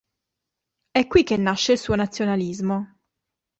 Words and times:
È 0.89 1.05
qui 1.05 1.21
che 1.23 1.37
nasce 1.37 1.73
il 1.73 1.77
suo 1.77 1.93
nazionalismo. 1.95 2.97